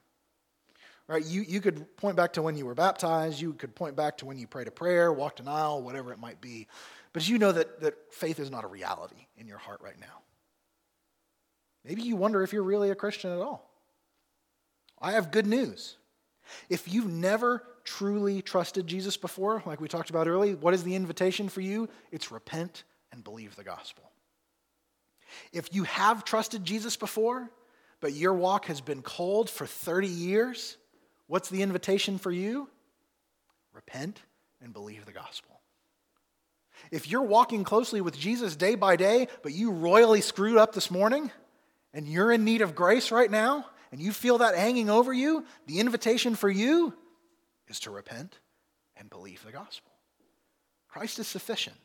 [1.07, 1.23] Right?
[1.23, 4.25] You, you could point back to when you were baptized, you could point back to
[4.25, 6.67] when you prayed a prayer, walked an aisle, whatever it might be.
[7.13, 10.21] But you know that, that faith is not a reality in your heart right now.
[11.85, 13.69] Maybe you wonder if you're really a Christian at all.
[15.01, 15.95] I have good news.
[16.69, 20.95] If you've never truly trusted Jesus before, like we talked about earlier, what is the
[20.95, 21.89] invitation for you?
[22.11, 24.11] It's repent and believe the gospel.
[25.51, 27.49] If you have trusted Jesus before,
[28.01, 30.77] but your walk has been cold for 30 years,
[31.27, 32.69] what's the invitation for you?
[33.73, 34.21] Repent
[34.61, 35.59] and believe the gospel.
[36.91, 40.89] If you're walking closely with Jesus day by day, but you royally screwed up this
[40.89, 41.31] morning,
[41.93, 45.45] and you're in need of grace right now, and you feel that hanging over you,
[45.65, 46.93] the invitation for you
[47.67, 48.39] is to repent
[48.97, 49.91] and believe the gospel.
[50.87, 51.77] Christ is sufficient.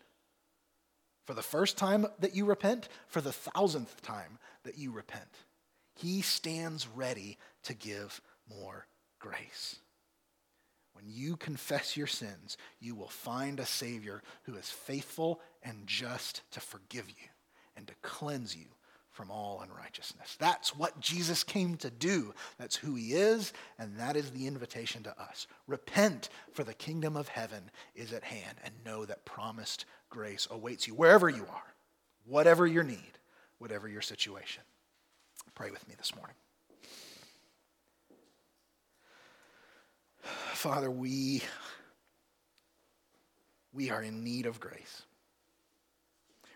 [1.25, 5.31] For the first time that you repent, for the thousandth time that you repent,
[5.95, 8.87] he stands ready to give more
[9.19, 9.77] grace.
[10.93, 16.43] When you confess your sins, you will find a Savior who is faithful and just
[16.53, 17.29] to forgive you
[17.77, 18.67] and to cleanse you
[19.15, 20.37] from all unrighteousness.
[20.41, 22.35] That's what Jesus came to do.
[22.59, 25.47] That's who he is, and that is the invitation to us.
[25.69, 30.89] Repent, for the kingdom of heaven is at hand, and know that promised grace awaits
[30.89, 31.75] you wherever you are,
[32.27, 33.19] whatever your need,
[33.59, 34.65] whatever your situation.
[35.55, 36.35] Pray with me this morning.
[40.55, 41.41] Father, we,
[43.73, 45.03] we are in need of grace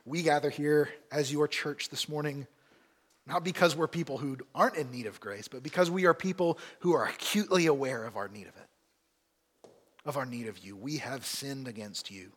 [0.05, 2.47] we gather here as your church this morning,
[3.27, 6.59] not because we're people who aren't in need of grace, but because we are people
[6.81, 9.71] who are acutely aware of our need of it,
[10.05, 10.77] of our need of you.
[10.77, 12.33] We have sinned against you.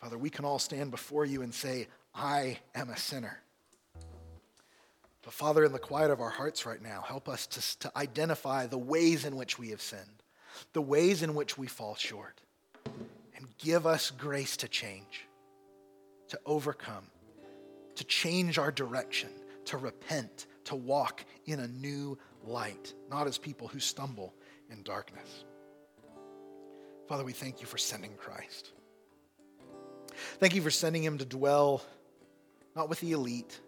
[0.00, 3.40] Father, we can all stand before you and say, I am a sinner.
[5.22, 8.66] But Father, in the quiet of our hearts right now, help us to, to identify
[8.66, 10.22] the ways in which we have sinned,
[10.72, 12.41] the ways in which we fall short
[13.42, 15.26] and give us grace to change,
[16.28, 17.08] to overcome,
[17.96, 19.30] to change our direction,
[19.64, 24.32] to repent, to walk in a new light, not as people who stumble
[24.70, 25.44] in darkness.
[27.08, 28.70] Father, we thank you for sending Christ.
[30.38, 31.82] Thank you for sending him to dwell
[32.76, 33.60] not with the elite,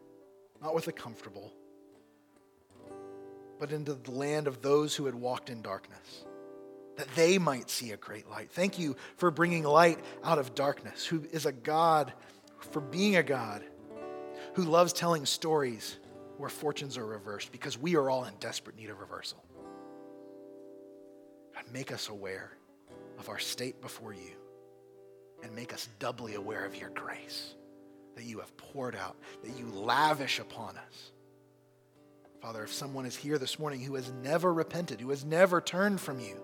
[0.62, 1.52] not with the comfortable,
[3.58, 6.26] but into the land of those who had walked in darkness
[6.96, 8.50] that they might see a great light.
[8.50, 12.12] Thank you for bringing light out of darkness, who is a God,
[12.58, 13.64] for being a God
[14.54, 15.98] who loves telling stories
[16.38, 19.42] where fortunes are reversed because we are all in desperate need of reversal.
[21.54, 22.52] God, make us aware
[23.18, 24.32] of our state before you
[25.42, 27.54] and make us doubly aware of your grace
[28.16, 31.12] that you have poured out, that you lavish upon us.
[32.40, 36.00] Father, if someone is here this morning who has never repented, who has never turned
[36.00, 36.40] from you,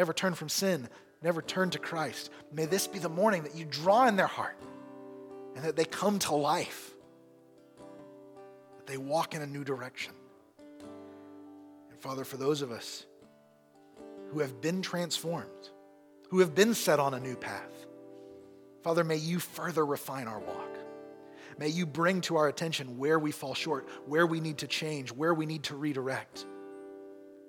[0.00, 0.88] never turn from sin,
[1.20, 2.30] never turn to Christ.
[2.54, 4.56] May this be the morning that you draw in their heart
[5.54, 6.94] and that they come to life,
[8.78, 10.14] that they walk in a new direction.
[11.90, 13.04] And Father, for those of us
[14.30, 15.68] who have been transformed,
[16.30, 17.84] who have been set on a new path,
[18.82, 20.78] Father, may you further refine our walk.
[21.58, 25.12] May you bring to our attention where we fall short, where we need to change,
[25.12, 26.46] where we need to redirect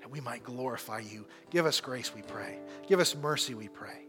[0.02, 1.26] that we might glorify you.
[1.50, 2.60] Give us grace, we pray.
[2.88, 4.06] Give us mercy, we pray.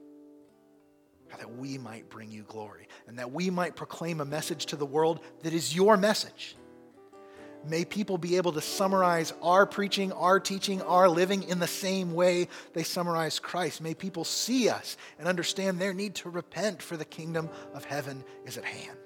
[1.30, 4.76] God, that we might bring you glory and that we might proclaim a message to
[4.76, 6.56] the world that is your message.
[7.66, 12.12] May people be able to summarize our preaching, our teaching, our living in the same
[12.12, 13.80] way they summarize Christ.
[13.80, 18.24] May people see us and understand their need to repent, for the kingdom of heaven
[18.44, 18.98] is at hand.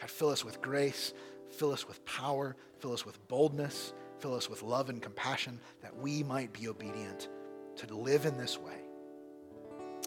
[0.00, 1.12] God, fill us with grace,
[1.50, 5.96] fill us with power, fill us with boldness, Fill us with love and compassion that
[5.96, 7.28] we might be obedient
[7.76, 8.80] to live in this way.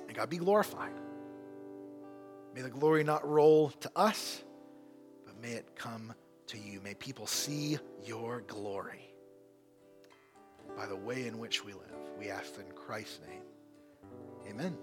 [0.08, 0.94] And God be glorified.
[2.54, 4.44] May the glory not roll to us,
[5.26, 6.14] but may it come
[6.48, 6.82] to you.
[6.82, 9.14] May people see your glory
[10.76, 11.82] by the way in which we live.
[12.20, 13.44] We ask in Christ's name.
[14.50, 14.78] Amen.